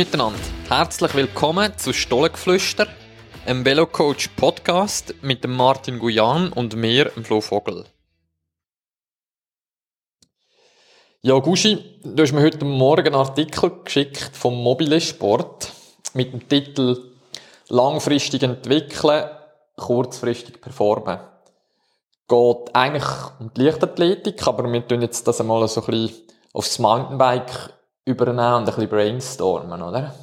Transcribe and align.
miteinander. 0.00 0.38
Herzlich 0.70 1.14
willkommen 1.14 1.76
zu 1.76 1.92
Stollengeflüster, 1.92 2.86
einem 3.44 3.66
Velocoach 3.66 4.34
Podcast 4.34 5.14
mit 5.20 5.44
dem 5.44 5.54
Martin 5.54 5.98
Guyan 5.98 6.54
und 6.54 6.74
mir, 6.74 7.10
dem 7.10 7.22
Flo 7.22 7.42
Vogel. 7.42 7.84
Ja, 11.20 11.38
Guschi, 11.38 12.00
du 12.02 12.22
hast 12.22 12.32
mir 12.32 12.40
heute 12.40 12.64
Morgen 12.64 13.08
einen 13.08 13.14
Artikel 13.16 13.70
geschickt 13.84 14.30
vom 14.32 14.54
Mobile 14.62 15.02
Sport 15.02 15.70
mit 16.14 16.32
dem 16.32 16.48
Titel 16.48 17.12
Langfristig 17.68 18.42
entwickeln, 18.42 19.28
kurzfristig 19.76 20.62
performen. 20.62 21.20
Geht 22.26 22.74
eigentlich 22.74 23.04
um 23.38 23.52
die 23.52 23.64
Leichtathletik, 23.64 24.46
aber 24.46 24.72
wir 24.72 24.88
tun 24.88 25.02
jetzt 25.02 25.28
das 25.28 25.42
einmal 25.42 25.68
so 25.68 25.82
ein 25.82 25.86
bisschen 25.88 26.22
aufs 26.54 26.78
Mountainbike 26.78 27.74
übernehmen 28.10 28.54
und 28.54 28.60
ein 28.60 28.64
bisschen 28.66 28.88
brainstormen, 28.88 29.82
oder? 29.82 30.14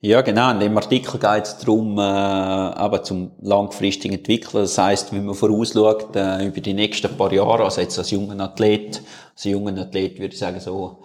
Ja, 0.00 0.20
genau. 0.20 0.50
In 0.50 0.60
dem 0.60 0.76
Artikel 0.76 1.18
geht 1.18 1.44
es 1.44 1.58
darum, 1.58 1.98
äh, 1.98 2.02
aber 2.02 3.02
zum 3.02 3.32
langfristigen 3.40 4.16
Entwickeln. 4.16 4.62
Das 4.62 4.76
heisst, 4.76 5.12
wenn 5.12 5.24
man 5.24 5.34
vorausschaut, 5.34 6.14
äh, 6.14 6.46
über 6.46 6.60
die 6.60 6.74
nächsten 6.74 7.16
paar 7.16 7.32
Jahre, 7.32 7.64
also 7.64 7.80
jetzt 7.80 7.98
als 7.98 8.10
junger 8.10 8.38
Athlet, 8.38 9.02
als 9.34 9.44
junger 9.44 9.80
Athlet 9.80 10.18
würde 10.18 10.34
ich 10.34 10.38
sagen 10.38 10.60
so, 10.60 11.02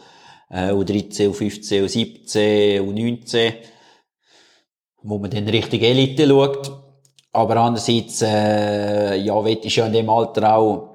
äh, 0.50 0.72
U13, 0.72 1.30
U15, 1.30 1.86
U17, 1.86 2.82
U19, 2.82 3.54
wo 5.04 5.18
man 5.18 5.32
dann 5.32 5.48
Richtung 5.48 5.80
Elite 5.80 6.28
schaut. 6.28 6.72
Aber 7.32 7.56
andererseits, 7.56 8.22
äh, 8.22 9.16
ja, 9.16 9.44
will 9.44 9.60
ich 9.64 9.76
ja 9.78 9.86
in 9.86 9.94
dem 9.94 10.10
Alter 10.10 10.56
auch, 10.58 10.90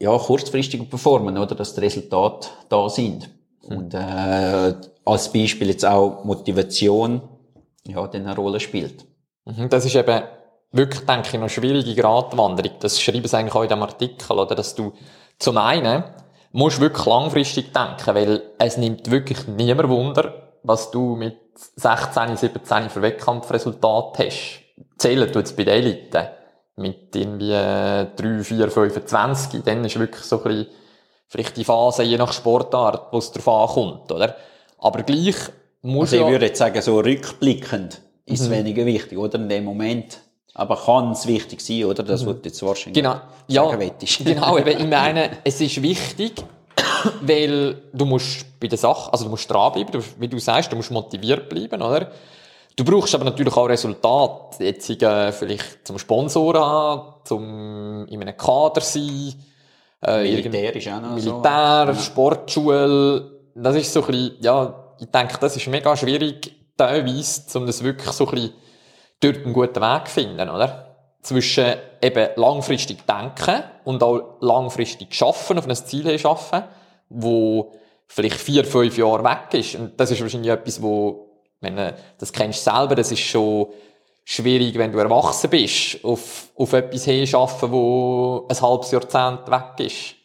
ja, 0.00 0.16
kurzfristig 0.16 0.88
performen, 0.88 1.36
oder? 1.36 1.54
Dass 1.54 1.74
die 1.74 1.80
Resultate 1.80 2.48
da 2.68 2.88
sind. 2.88 3.37
Und 3.76 3.94
äh, 3.94 4.74
als 5.04 5.32
Beispiel 5.32 5.68
jetzt 5.68 5.84
auch 5.84 6.24
Motivation 6.24 7.22
ja, 7.88 8.06
dann 8.06 8.26
eine 8.26 8.36
Rolle 8.36 8.60
spielt. 8.60 9.06
Mhm, 9.44 9.68
das 9.68 9.84
ist 9.84 9.94
eben 9.94 10.22
wirklich, 10.72 11.06
denke 11.06 11.28
ich, 11.28 11.34
eine 11.34 11.48
schwierige 11.48 11.94
Gratwanderung. 11.94 12.72
Das 12.80 13.00
schreiben 13.00 13.26
sie 13.26 13.36
eigentlich 13.36 13.54
auch 13.54 13.62
in 13.62 13.68
dem 13.68 13.82
Artikel, 13.82 14.38
oder? 14.38 14.54
Dass 14.54 14.74
du 14.74 14.92
zum 15.38 15.56
einen 15.58 16.04
musst 16.52 16.80
wirklich 16.80 17.06
langfristig 17.06 17.72
denken, 17.72 18.14
weil 18.14 18.42
es 18.58 18.76
nimmt 18.76 19.10
wirklich 19.10 19.46
niemand 19.46 19.88
Wunder, 19.88 20.58
was 20.62 20.90
du 20.90 21.16
mit 21.16 21.36
16, 21.76 22.36
17 22.36 22.90
für 22.90 23.02
Wettkampfresultat 23.02 24.18
hast. 24.18 24.60
Zählen 24.98 25.32
tut 25.32 25.44
es 25.44 25.56
bei 25.56 25.64
den 25.64 25.74
Eliten. 25.74 26.26
Mit 26.76 27.14
irgendwie 27.16 27.50
3, 27.50 28.44
4, 28.44 28.70
25. 28.70 29.62
Dann 29.64 29.84
ist 29.84 29.98
wirklich 29.98 30.24
so 30.24 30.38
ein 30.38 30.44
bisschen 30.44 30.66
vielleicht 31.28 31.56
die 31.56 31.64
Phase 31.64 32.02
je 32.02 32.16
nach 32.16 32.32
Sportart, 32.32 33.12
wo 33.12 33.18
es 33.18 33.30
darauf 33.30 33.76
ankommt, 33.76 34.10
oder? 34.10 34.34
Aber 34.78 35.02
gleich 35.02 35.36
muss 35.82 36.12
also 36.12 36.16
ich 36.16 36.22
ja 36.22 36.30
würde 36.30 36.46
jetzt 36.46 36.58
sagen, 36.58 36.80
so 36.82 36.98
rückblickend 36.98 38.00
ist 38.26 38.40
es 38.40 38.48
mhm. 38.48 38.52
weniger 38.52 38.86
wichtig, 38.86 39.18
oder? 39.18 39.38
In 39.38 39.48
dem 39.48 39.64
Moment. 39.64 40.18
Aber 40.54 40.76
kann 40.76 41.12
es 41.12 41.26
wichtig 41.26 41.60
sein, 41.60 41.84
oder? 41.84 42.02
Das 42.02 42.22
mhm. 42.22 42.26
wird 42.26 42.46
jetzt 42.46 42.62
wahrscheinlich 42.62 43.02
genau. 43.02 43.20
ja, 43.46 43.64
genau, 44.24 44.58
eben, 44.58 44.80
ich 44.80 44.86
meine, 44.86 45.30
es 45.44 45.60
ist 45.60 45.80
wichtig, 45.82 46.42
weil 47.20 47.82
du 47.92 48.04
musst 48.04 48.58
bei 48.58 48.66
der 48.66 48.78
Sache, 48.78 49.12
also 49.12 49.24
du 49.24 49.30
musst 49.30 49.48
dranbleiben, 49.48 49.92
du, 49.92 50.00
wie 50.18 50.28
du 50.28 50.38
sagst, 50.38 50.72
du 50.72 50.76
musst 50.76 50.90
motiviert 50.90 51.48
bleiben, 51.48 51.80
oder? 51.80 52.10
Du 52.74 52.84
brauchst 52.84 53.14
aber 53.14 53.24
natürlich 53.24 53.56
auch 53.56 53.68
Resultate, 53.68 54.64
jetzt 54.64 54.88
äh, 54.88 55.32
vielleicht 55.32 55.86
zum 55.86 55.98
Sponsoren 55.98 56.62
haben, 56.62 57.14
zum 57.24 58.06
in 58.06 58.20
einem 58.20 58.36
Kader 58.36 58.80
sein, 58.80 59.34
äh, 60.02 60.22
Militär 60.22 60.76
ist 60.76 60.88
auch 60.88 61.00
noch 61.00 61.14
Militär, 61.14 61.94
so. 61.94 62.00
Sportschule, 62.02 63.30
das 63.54 63.76
ist 63.76 63.92
so 63.92 64.00
ein 64.02 64.06
bisschen, 64.06 64.36
ja, 64.40 64.94
ich 64.98 65.10
denke, 65.10 65.38
das 65.40 65.56
ist 65.56 65.66
mega 65.66 65.96
schwierig, 65.96 66.52
teilweise, 66.76 67.58
um 67.58 67.66
das 67.66 67.82
wirklich 67.82 68.10
so 68.12 68.26
ein 68.26 68.34
bisschen 68.34 68.52
dort 69.20 69.36
einen 69.44 69.52
guten 69.52 69.80
Weg 69.80 70.06
zu 70.06 70.14
finden, 70.14 70.48
oder? 70.48 70.96
Zwischen 71.22 71.74
eben 72.00 72.28
langfristig 72.36 72.98
denken 73.06 73.64
und 73.84 74.02
auch 74.02 74.36
langfristig 74.40 75.14
schaffen, 75.14 75.58
auf 75.58 75.68
ein 75.68 75.74
Ziel 75.74 76.18
schaffen, 76.18 76.62
wo 77.08 77.72
vielleicht 78.06 78.36
vier, 78.36 78.64
fünf 78.64 78.96
Jahre 78.96 79.24
weg 79.24 79.54
ist. 79.54 79.74
Und 79.74 79.98
das 79.98 80.10
ist 80.10 80.20
wahrscheinlich 80.20 80.52
etwas, 80.52 80.80
wo, 80.80 81.30
wenn 81.60 81.76
du 81.76 81.94
das 82.18 82.32
kennst 82.32 82.62
selber, 82.62 82.94
das 82.94 83.10
ist 83.10 83.20
schon 83.20 83.66
schwierig, 84.30 84.76
wenn 84.76 84.92
du 84.92 84.98
erwachsen 84.98 85.48
bist, 85.48 86.04
auf, 86.04 86.48
auf 86.54 86.72
etwas 86.74 87.04
hinschaffen, 87.04 87.72
wo 87.72 88.46
ein 88.46 88.60
halbes 88.60 88.90
Jahrzehnt 88.90 89.50
weg 89.50 89.86
ist. 89.86 90.16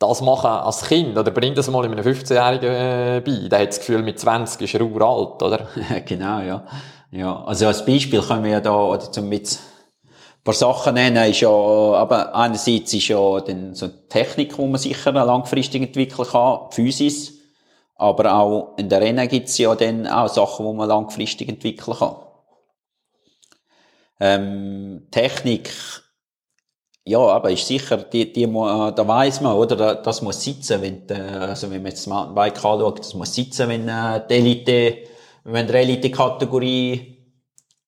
Das 0.00 0.20
machen 0.20 0.50
als 0.50 0.82
Kind, 0.84 1.16
oder 1.16 1.30
bring 1.30 1.54
das 1.54 1.70
mal 1.70 1.84
in 1.84 1.92
einem 1.92 2.04
15-Jährigen 2.04 2.70
äh, 2.70 3.22
bei. 3.24 3.48
Der 3.48 3.60
hat 3.60 3.68
das 3.68 3.78
Gefühl, 3.78 4.02
mit 4.02 4.18
20 4.18 4.60
ist 4.62 4.74
er 4.74 4.82
uralt, 4.82 5.40
oder? 5.40 5.68
genau, 6.04 6.40
ja. 6.40 6.66
Ja, 7.12 7.44
also 7.44 7.68
als 7.68 7.86
Beispiel 7.86 8.20
können 8.22 8.42
wir 8.42 8.50
ja 8.50 8.60
da, 8.60 8.74
oder 8.74 9.10
zum 9.10 9.28
mit 9.28 9.48
ein 9.48 10.42
paar 10.42 10.54
Sachen 10.54 10.94
nennen, 10.94 11.30
ist 11.30 11.40
ja, 11.40 11.48
aber 11.48 12.34
einerseits 12.34 12.92
ist 12.92 13.08
ja 13.08 13.40
dann 13.40 13.74
so 13.74 13.86
eine 13.86 14.08
Technik, 14.08 14.56
die 14.56 14.66
man 14.66 14.78
sicher 14.78 15.12
langfristig 15.12 15.82
entwickeln 15.82 16.28
kann, 16.28 16.70
Physis, 16.70 17.34
aber 17.94 18.34
auch 18.34 18.74
in 18.78 18.88
der 18.88 19.00
Rennen 19.00 19.28
gibt 19.28 19.48
es 19.48 19.58
ja 19.58 19.74
dann 19.76 20.08
auch 20.08 20.28
Sachen, 20.28 20.66
die 20.66 20.76
man 20.76 20.88
langfristig 20.88 21.48
entwickeln 21.48 21.96
kann. 21.96 22.16
Ähm, 24.20 25.06
Technik, 25.10 25.70
ja, 27.08 27.18
aber 27.20 27.50
ist 27.50 27.66
sicher, 27.66 27.96
die, 27.96 28.32
die, 28.32 28.44
da 28.44 29.08
weiß 29.08 29.40
man, 29.40 29.56
oder, 29.56 29.94
das 29.94 30.20
muss 30.20 30.42
sitzen, 30.42 30.82
wenn, 30.82 31.10
also 31.40 31.70
wenn 31.70 31.82
man 31.82 31.92
jetzt 31.92 32.00
das 32.00 32.06
Mountainbike 32.08 32.56
anschaut, 32.56 32.98
das 32.98 33.14
muss 33.14 33.34
sitzen, 33.34 33.68
wenn 33.68 33.88
äh, 33.88 34.20
die 34.28 34.34
Elite, 34.34 34.96
wenn 35.44 35.66
die 35.66 35.72
Elite-Kategorie 35.72 37.16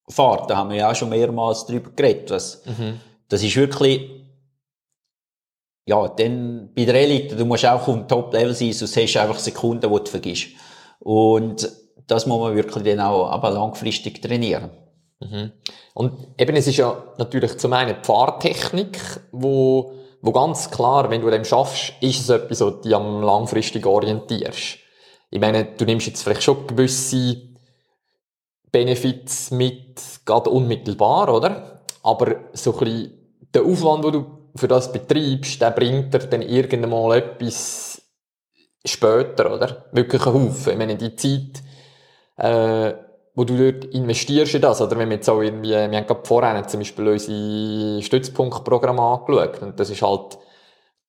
fährt, 0.08 0.48
da 0.48 0.56
haben 0.56 0.70
wir 0.70 0.76
ja 0.78 0.90
auch 0.90 0.94
schon 0.94 1.10
mehrmals 1.10 1.66
drüber 1.66 1.90
geredet, 1.90 2.30
was, 2.30 2.64
mhm. 2.64 3.00
das 3.28 3.42
ist 3.42 3.56
wirklich, 3.56 4.08
ja, 5.86 6.08
dann 6.08 6.70
bei 6.74 6.84
der 6.84 6.94
Elite, 6.94 7.36
du 7.36 7.44
musst 7.44 7.66
auch 7.66 7.80
auf 7.80 7.84
dem 7.86 8.08
Top-Level 8.08 8.54
sein, 8.54 8.72
sonst 8.72 8.96
hast 8.96 9.12
du 9.12 9.20
einfach 9.20 9.38
Sekunden, 9.38 9.92
die 9.92 9.98
du 9.98 10.10
vergisst. 10.10 10.48
Und 11.00 11.68
das 12.06 12.26
muss 12.26 12.40
man 12.40 12.54
wirklich 12.54 12.84
dann 12.84 13.00
auch 13.00 13.28
aber 13.28 13.50
langfristig 13.50 14.22
trainieren. 14.22 14.70
Mhm. 15.20 15.52
Und 15.94 16.28
eben, 16.38 16.56
es 16.56 16.66
ist 16.66 16.78
ja 16.78 17.14
natürlich 17.18 17.58
zum 17.58 17.72
einen 17.72 17.96
die 18.00 18.06
Fahrtechnik, 18.06 18.98
wo, 19.32 19.92
wo 20.22 20.32
ganz 20.32 20.70
klar, 20.70 21.10
wenn 21.10 21.20
du 21.20 21.30
dem 21.30 21.44
schaffst, 21.44 21.92
ist 22.00 22.20
es 22.20 22.28
etwas, 22.30 22.58
du 22.58 22.70
dich 22.70 22.94
am 22.94 23.22
langfristig 23.22 23.86
orientierst. 23.86 24.78
Ich 25.30 25.40
meine, 25.40 25.64
du 25.64 25.84
nimmst 25.84 26.06
jetzt 26.06 26.22
vielleicht 26.22 26.42
schon 26.42 26.66
gewisse 26.66 27.50
Benefits 28.72 29.50
mit, 29.50 30.00
gerade 30.24 30.50
unmittelbar, 30.50 31.32
oder? 31.32 31.82
Aber 32.02 32.36
so 32.52 32.72
ein 32.72 32.78
bisschen 32.78 33.12
der 33.54 33.64
Aufwand, 33.64 34.04
den 34.04 34.12
du 34.12 34.40
für 34.56 34.68
das 34.68 34.90
betreibst, 34.90 35.60
der 35.60 35.70
bringt 35.70 36.14
dir 36.14 36.18
dann 36.20 36.42
irgendwann 36.42 36.90
mal 36.90 37.18
etwas 37.18 38.02
später, 38.84 39.54
oder? 39.54 39.86
Wirklich 39.92 40.24
einen 40.26 40.48
Haufen. 40.48 40.72
Ich 40.72 40.78
meine, 40.78 40.96
die 40.96 41.14
Zeit, 41.14 41.62
äh, 42.36 42.94
wo 43.40 43.44
du 43.44 43.56
dort 43.56 43.86
investierst 43.94 44.54
in 44.54 44.60
das, 44.60 44.82
oder? 44.82 44.98
Wenn 44.98 45.08
wir 45.08 45.16
jetzt 45.16 45.30
auch 45.30 45.40
irgendwie, 45.40 45.70
wir 45.70 45.80
haben 45.80 46.06
gerade 46.06 46.20
vorher 46.24 46.68
zum 46.68 46.80
Beispiel 46.80 47.08
unsere 47.08 48.02
Stützpunktprogramme 48.02 49.00
angeschaut, 49.00 49.62
und 49.62 49.80
das 49.80 49.88
ist 49.88 50.02
halt, 50.02 50.36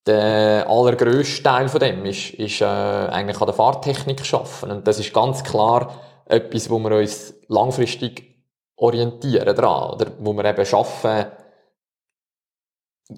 der 0.06 0.66
allergrösste 0.66 1.42
Teil 1.42 1.68
von 1.68 1.78
dem 1.78 2.06
ist, 2.06 2.30
ist 2.30 2.62
äh, 2.62 2.64
eigentlich 2.64 3.38
an 3.38 3.46
der 3.46 3.54
Fahrtechnik 3.54 4.24
schaffen. 4.24 4.70
Und 4.70 4.88
das 4.88 4.98
ist 4.98 5.12
ganz 5.12 5.44
klar 5.44 6.00
etwas, 6.24 6.70
wo 6.70 6.78
wir 6.78 6.96
uns 6.96 7.34
langfristig 7.48 8.34
orientieren 8.76 9.54
dran, 9.54 9.90
oder? 9.90 10.06
Wo 10.18 10.32
wir 10.32 10.46
eben 10.46 10.64
schaffen, 10.64 11.26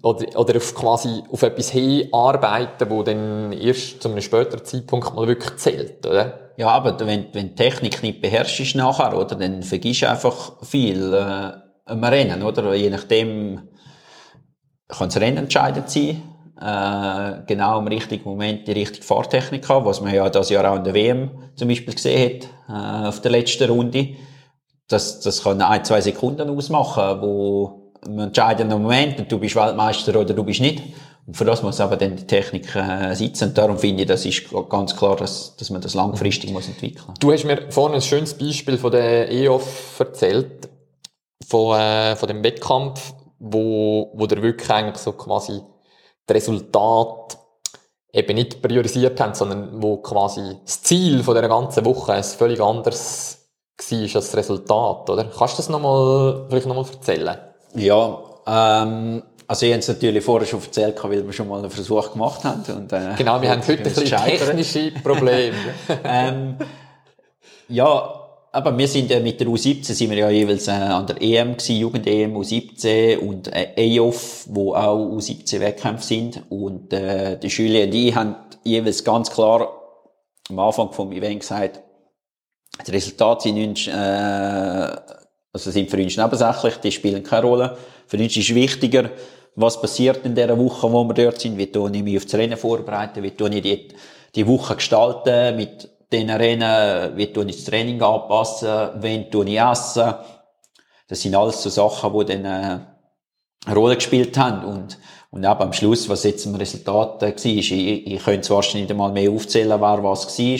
oder, 0.03 0.39
oder 0.39 0.57
auf 0.57 0.75
quasi 0.75 1.23
auf 1.31 1.43
etwas 1.43 1.71
hinarbeiten, 1.71 2.91
wo 2.91 3.03
dann 3.03 3.53
erst 3.53 4.03
zu 4.03 4.09
einem 4.09 4.21
späteren 4.21 4.65
Zeitpunkt 4.65 5.15
mal 5.15 5.27
wirklich 5.27 5.57
zählt, 5.57 6.07
oder? 6.07 6.53
Ja, 6.57 6.69
aber 6.69 6.99
wenn, 7.01 7.27
wenn 7.33 7.49
die 7.49 7.55
Technik 7.55 8.03
nicht 8.03 8.21
beherrschst 8.21 8.77
nachher, 8.77 9.17
oder, 9.17 9.35
dann 9.35 9.63
vergisst 9.63 10.03
du 10.03 10.11
einfach 10.11 10.63
viel 10.63 11.13
äh, 11.13 11.53
am 11.87 12.05
Rennen, 12.05 12.43
oder? 12.43 12.75
Je 12.75 12.91
nachdem 12.91 13.69
kann 14.89 15.09
das 15.09 15.21
Rennen 15.21 15.39
entscheidend 15.39 15.91
sein. 15.91 16.23
Äh, 16.61 17.43
genau 17.47 17.81
im 17.81 17.89
richtigen 17.89 18.25
Moment 18.29 18.69
die 18.69 18.73
richtige 18.73 19.05
Fahrtechnik 19.05 19.69
haben, 19.69 19.85
was 19.85 20.01
man 20.01 20.15
ja 20.15 20.29
das 20.31 20.51
Jahr 20.51 20.71
auch 20.71 20.77
in 20.77 20.85
der 20.85 20.95
WM 20.95 21.31
zum 21.57 21.67
Beispiel 21.69 21.95
gesehen 21.95 22.43
hat, 22.69 23.05
äh, 23.05 23.09
auf 23.09 23.21
der 23.21 23.33
letzten 23.33 23.69
Runde. 23.69 24.11
Das, 24.87 25.21
das 25.21 25.43
kann 25.43 25.61
ein, 25.61 25.85
zwei 25.85 26.01
Sekunden 26.01 26.49
ausmachen, 26.49 27.21
wo 27.23 27.84
im 28.07 28.19
entscheidenden 28.19 28.83
Moment, 28.83 29.19
und 29.19 29.31
du 29.31 29.39
bist 29.39 29.57
Weltmeister 29.57 30.19
oder 30.19 30.35
du 30.35 30.45
bist 30.45 30.61
nicht. 30.61 30.83
Und 31.27 31.37
für 31.37 31.45
das 31.45 31.63
muss 31.63 31.81
aber 31.81 31.97
dann 31.97 32.17
die 32.17 32.27
Technik 32.27 32.75
äh, 32.77 33.15
sitzen. 33.15 33.49
Und 33.49 33.59
darum 33.59 33.79
finde 33.79 34.03
ich, 34.03 34.09
das 34.09 34.27
ist 34.27 34.45
ganz 34.69 34.95
klar, 34.95 35.17
dass, 35.17 35.57
dass 35.57 35.71
man 35.71 35.81
das 35.81 35.95
langfristig 35.95 36.53
muss 36.53 36.69
entwickeln 36.69 37.15
Du 37.19 37.33
hast 37.33 37.45
mir 37.45 37.71
vorhin 37.71 37.95
ein 37.95 38.03
schönes 38.03 38.35
Beispiel 38.35 38.77
von 38.77 38.93
der 38.93 39.31
EOF 39.31 40.01
erzählt, 40.01 40.69
von, 41.47 41.79
äh, 41.79 42.17
von 42.17 42.29
dem 42.29 42.45
Wettkampf, 42.45 43.15
wo, 43.39 44.13
wo 44.15 44.27
der 44.27 44.43
wirklich 44.43 44.71
eigentlich 44.71 44.99
so 44.99 45.13
quasi 45.13 45.61
das 46.27 46.37
Resultat 46.37 47.39
eben 48.13 48.35
nicht 48.35 48.63
priorisiert 48.63 49.19
haben, 49.21 49.35
sondern 49.35 49.83
wo 49.83 49.97
quasi 49.99 50.57
das 50.65 50.83
Ziel 50.83 51.23
von 51.23 51.35
der 51.35 51.49
ganzen 51.49 51.85
Woche 51.85 52.13
ein 52.13 52.23
völlig 52.23 52.61
anderes 52.61 53.41
war 53.77 54.01
als 54.01 54.13
das 54.13 54.37
Resultat, 54.37 55.11
oder? 55.11 55.25
Kannst 55.25 55.55
du 55.55 55.57
das 55.59 55.69
nochmal, 55.69 56.47
vielleicht 56.49 56.67
nochmal 56.67 56.85
erzählen? 56.85 57.39
Ja, 57.75 58.23
ähm, 58.47 59.23
also 59.47 59.67
ich 59.67 59.73
habe 59.73 59.81
es 59.81 59.89
natürlich 59.89 60.25
vorher 60.25 60.47
schon 60.47 60.63
erzählt, 60.63 61.03
weil 61.03 61.25
wir 61.25 61.33
schon 61.33 61.49
mal 61.49 61.59
einen 61.59 61.71
Versuch 61.71 62.13
gemacht 62.13 62.45
haben. 62.45 62.63
Und, 62.75 62.93
äh, 62.93 63.15
genau, 63.17 63.41
wir 63.43 63.51
haben 63.51 63.63
heute 63.67 63.83
ein 63.83 63.83
bisschen 63.83 64.07
technische 64.07 64.93
Probleme. 65.03 65.57
ähm, 66.05 66.57
ja, 67.69 68.21
aber 68.53 68.79
wir 68.79 68.87
sind 68.87 69.11
ja 69.11 69.19
mit 69.19 69.41
der 69.41 69.49
U17 69.49 69.93
sind 69.93 70.11
wir 70.11 70.19
ja 70.19 70.31
jeweils 70.31 70.69
äh, 70.69 70.73
an 70.73 71.07
der 71.07 71.21
EM 71.21 71.57
gewesen, 71.57 71.77
Jugend-EM 71.77 72.37
U17 72.37 73.19
und 73.19 73.53
äh, 73.53 73.73
EOF, 73.77 74.47
wo 74.49 74.75
auch 74.75 75.17
U17-Wettkämpfe 75.17 76.05
sind. 76.05 76.43
Und 76.51 76.93
äh, 76.93 77.37
die 77.39 77.51
Schüler 77.51 77.83
und 77.83 77.95
ich 77.95 78.15
haben 78.15 78.37
jeweils 78.63 79.03
ganz 79.03 79.31
klar 79.31 79.73
am 80.49 80.59
Anfang 80.59 80.93
vom 80.93 81.11
Event 81.13 81.41
gesagt, 81.41 81.81
die 82.87 82.91
Resultate 82.91 83.43
sind 83.43 83.59
uns, 83.59 83.87
äh, 83.87 84.97
also 85.55 85.71
sind 85.71 85.89
für 85.89 86.03
uns 86.03 86.17
nebensächlich, 86.17 86.75
die 86.79 86.93
spielen 86.93 87.23
keine 87.23 87.47
Rolle. 87.47 87.79
Für 88.09 88.19
uns 88.19 88.37
ist 88.37 88.55
wichtiger, 88.55 89.09
was 89.55 89.81
passiert 89.81 90.27
in 90.27 90.35
dieser 90.35 90.59
Woche, 90.59 90.93
wo 90.93 91.05
wir 91.05 91.15
dort 91.15 91.41
sind, 91.41 91.57
wie 91.57 91.71
tue 91.71 91.91
ich 91.95 92.03
mich 92.03 92.17
auf 92.17 92.25
das 92.25 92.35
Rennen 92.35 92.59
vorbereiten, 92.59 93.23
wie 93.23 93.31
tue 93.31 93.55
ich 93.55 93.63
die, 93.63 93.89
die 94.35 94.47
Woche 94.49 94.75
gestalten 94.75 95.55
mit 95.55 95.89
den 96.11 96.29
Rennen, 96.29 97.17
wie 97.17 97.33
tue 97.33 97.45
ich 97.45 97.57
das 97.57 97.65
Training 97.67 98.03
anpassen, 98.03 98.91
wen 98.97 99.31
tue 99.31 99.49
ich 99.49 99.61
essen. 99.61 100.15
Das 101.07 101.23
sind 101.23 101.37
alles 101.37 101.63
so 101.63 101.71
Sachen, 101.71 102.19
die 102.19 102.25
dann 102.25 102.45
äh, 102.45 102.79
eine 103.67 103.77
Rolle 103.77 103.95
gespielt 103.95 104.37
haben. 104.37 104.65
Und, 104.65 104.99
und 105.31 105.45
eben 105.45 105.61
am 105.61 105.73
Schluss, 105.73 106.09
was 106.09 106.25
jetzt 106.25 106.47
im 106.47 106.57
Resultat 106.57 107.23
äh, 107.23 107.27
war, 107.27 107.45
ich, 107.45 107.73
ich 107.73 108.25
könnte 108.25 108.41
zwar 108.41 108.65
nicht 108.75 108.91
einmal 108.91 109.13
mehr 109.13 109.31
aufzählen, 109.31 109.81
wer 109.81 110.03
was 110.03 110.37
war. 110.37 110.59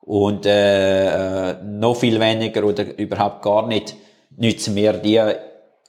Und 0.00 0.44
äh, 0.44 1.50
äh, 1.50 1.62
noch 1.62 1.94
viel 1.94 2.18
weniger 2.18 2.64
oder 2.64 2.98
überhaupt 2.98 3.40
gar 3.40 3.68
nicht 3.68 3.94
nützen 4.36 4.74
mir 4.74 4.94
die 4.94 5.20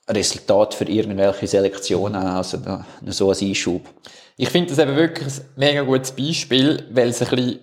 Resultate 0.07 0.77
für 0.77 0.85
irgendwelche 0.85 1.47
Selektionen. 1.47 2.15
Also 2.15 2.57
da, 2.57 2.85
so 3.07 3.31
ein 3.31 3.37
Einschub. 3.39 3.81
Ich 4.37 4.49
finde 4.49 4.69
das 4.69 4.79
eben 4.79 4.95
wirklich 4.95 5.27
ein 5.27 5.45
mega 5.55 5.81
gutes 5.81 6.11
Beispiel, 6.11 6.85
weil 6.91 7.09
es 7.09 7.21
ein 7.21 7.29
bisschen 7.29 7.59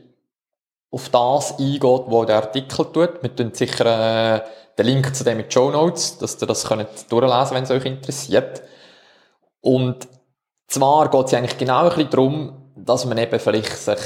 auf 0.90 1.08
das 1.08 1.58
eingeht, 1.58 1.82
wo 1.82 2.24
der 2.24 2.36
Artikel 2.36 2.86
tut. 2.92 3.22
Wir 3.22 3.34
tun 3.34 3.50
sicher 3.52 4.36
äh, 4.36 4.40
den 4.78 4.86
Link 4.86 5.14
zu 5.14 5.24
dem 5.24 5.38
in 5.38 5.46
die 5.48 5.52
Show 5.52 5.70
Notes, 5.70 6.18
dass 6.18 6.40
ihr 6.40 6.46
das 6.46 6.66
könnt 6.66 6.88
durchlesen 7.10 7.56
wenn 7.56 7.64
es 7.64 7.70
euch 7.70 7.84
interessiert. 7.84 8.62
Und 9.60 10.08
zwar 10.66 11.10
geht 11.10 11.26
es 11.26 11.34
eigentlich 11.34 11.58
genau 11.58 11.84
ein 11.84 11.88
bisschen 11.88 12.10
darum, 12.10 12.72
dass 12.76 13.04
man 13.04 13.18
eben 13.18 13.38
vielleicht 13.38 13.76
sich 13.76 14.00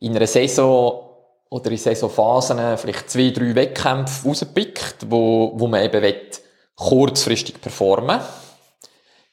in 0.00 0.16
einer 0.16 0.26
Saison 0.26 1.11
oder 1.52 1.70
in 1.70 1.76
Saisonphasen 1.76 2.78
vielleicht 2.78 3.10
zwei, 3.10 3.28
drei 3.28 3.54
Wettkämpfe 3.54 4.26
rauspickt, 4.26 5.10
wo, 5.10 5.52
wo 5.54 5.66
man 5.66 5.82
eben 5.82 6.00
will, 6.00 6.30
kurzfristig 6.74 7.60
performen 7.60 8.20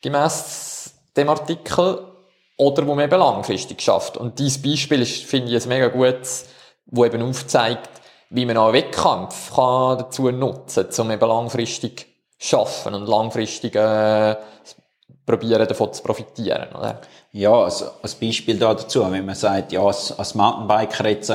gemäss 0.01 0.94
dem 1.16 1.30
Artikel 1.30 2.06
oder 2.57 2.86
wo 2.86 2.94
man 2.94 3.06
eben 3.06 3.19
langfristig 3.19 3.81
schafft. 3.81 4.18
Und 4.18 4.38
dieses 4.38 4.62
Beispiel 4.62 5.01
ist, 5.01 5.24
finde 5.24 5.56
ich, 5.56 5.63
ein 5.63 5.69
mega 5.69 5.88
gutes, 5.88 6.48
wo 6.88 7.06
eben 7.06 7.21
aufzeigt, 7.21 7.89
wie 8.30 8.45
man 8.45 8.57
auch 8.57 8.65
einen 8.65 8.74
Wettkampf 8.74 9.56
kann 9.56 10.00
dazu 10.00 10.30
nutzen 10.30 10.89
kann, 10.89 11.06
um 11.06 11.12
eben 11.12 11.27
langfristig 11.27 12.06
zu 12.38 12.48
schaffen 12.50 12.95
und 12.95 13.07
langfristig 13.07 13.75
äh, 13.75 14.36
probieren 15.25 15.68
davon 15.68 15.94
zu 15.94 16.04
profitieren, 16.04 16.68
oder? 16.75 17.00
Ja, 17.31 17.54
also 17.54 17.86
als 18.01 18.15
Beispiel 18.15 18.57
da 18.57 18.74
dazu, 18.74 19.10
wenn 19.10 19.25
man 19.25 19.36
sagt, 19.36 19.72
ja, 19.72 19.81
als, 19.81 20.18
als 20.19 20.36
Mountainbiker 20.36 21.07
jetzt, 21.07 21.33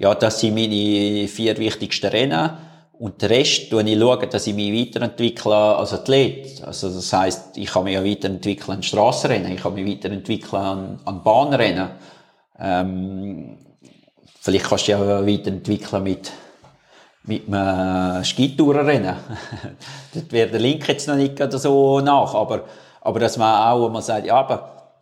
ja, 0.00 0.14
das 0.14 0.40
sind 0.40 0.54
meine 0.54 1.28
vier 1.28 1.56
wichtigsten 1.58 2.06
Rennen, 2.06 2.50
und 3.00 3.22
der 3.22 3.30
Rest 3.30 3.68
schaue 3.70 3.82
ich, 3.82 3.98
schauen, 3.98 4.30
dass 4.30 4.46
ich 4.46 4.54
mich 4.54 4.88
weiterentwickle 4.88 5.54
als 5.54 5.94
Athlet. 5.94 6.62
Also 6.62 6.90
das 6.90 7.10
heisst, 7.14 7.56
ich 7.56 7.70
kann 7.70 7.84
mich 7.84 7.94
ja 7.94 8.04
weiterentwickeln 8.04 8.76
an 8.76 8.82
Strassenrennen, 8.82 9.52
ich 9.52 9.62
kann 9.62 9.72
mich 9.72 9.86
weiterentwickeln 9.86 10.62
an, 10.62 11.00
an 11.06 11.22
Bahnrennen. 11.22 11.90
Ähm, 12.58 13.56
vielleicht 14.38 14.66
kannst 14.66 14.88
du 14.88 14.96
auch 14.96 15.26
weiterentwickeln 15.26 16.02
mit, 16.02 16.30
mit 17.22 17.48
einem 17.48 18.22
Skitourenrennen. 18.22 19.16
Dort 20.14 20.32
wäre 20.32 20.50
der 20.50 20.60
Link 20.60 20.86
jetzt 20.88 21.08
noch 21.08 21.16
nicht 21.16 21.38
so 21.52 22.00
nach, 22.00 22.34
aber, 22.34 22.64
aber 23.00 23.18
dass 23.18 23.38
man 23.38 23.68
auch 23.70 23.88
mal 23.88 24.02
sagt, 24.02 24.26
ja, 24.26 24.36
aber 24.36 24.92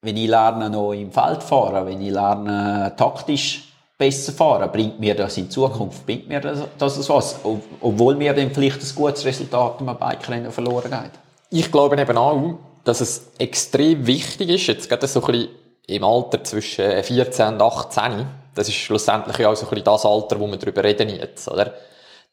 wenn 0.00 0.16
ich 0.16 0.28
lerne 0.28 0.70
noch 0.70 0.92
im 0.92 1.12
Feld 1.12 1.42
fahren, 1.42 1.86
wenn 1.86 2.00
ich 2.00 2.12
lerne 2.12 2.94
taktisch 2.96 3.69
besser 4.00 4.32
fahren? 4.32 4.72
Bringt 4.72 4.98
mir 4.98 5.14
das 5.14 5.36
in 5.36 5.50
Zukunft? 5.50 6.04
Bringt 6.06 6.26
mir 6.26 6.40
das, 6.40 6.60
das 6.78 7.08
was? 7.08 7.38
Obwohl 7.80 8.16
mir 8.16 8.32
dann 8.32 8.50
vielleicht 8.50 8.82
ein 8.82 8.94
gutes 8.94 9.24
Resultat 9.24 9.80
im 9.80 9.86
Bikerennen 9.86 10.50
verloren 10.50 10.90
geht. 10.90 11.12
Ich 11.50 11.70
glaube 11.70 12.00
eben 12.00 12.16
auch, 12.16 12.54
dass 12.82 13.00
es 13.00 13.30
extrem 13.38 14.06
wichtig 14.06 14.48
ist, 14.48 14.66
jetzt 14.66 14.88
gerade 14.88 15.06
so 15.06 15.20
ein 15.20 15.26
bisschen 15.26 15.48
im 15.86 16.02
Alter 16.02 16.42
zwischen 16.42 17.02
14 17.02 17.54
und 17.54 17.62
18, 17.62 18.26
das 18.54 18.68
ist 18.68 18.76
schlussendlich 18.76 19.44
auch 19.46 19.54
so 19.54 19.66
ein 19.66 19.70
bisschen 19.70 19.84
das 19.84 20.06
Alter, 20.06 20.40
wo 20.40 20.46
wir 20.46 20.56
darüber 20.56 20.82
reden 20.82 21.10
jetzt, 21.10 21.46
oder? 21.48 21.74